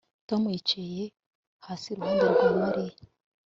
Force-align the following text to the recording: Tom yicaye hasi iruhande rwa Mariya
Tom 0.27 0.43
yicaye 0.53 1.05
hasi 1.65 1.85
iruhande 1.91 2.25
rwa 2.33 2.49
Mariya 2.61 2.97